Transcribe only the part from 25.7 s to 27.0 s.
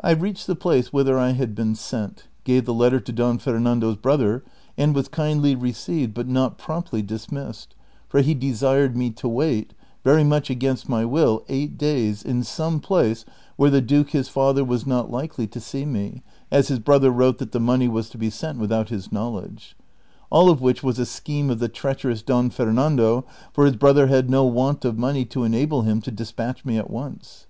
iiim to despatch me at